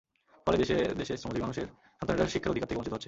[0.45, 1.67] ফলে দেশে দেশে শ্রমজীবী সাধারণ মানুষের
[1.99, 2.99] সন্তানেরা শিক্ষার অধিকার থেকে বঞ্চিত হচ্ছে।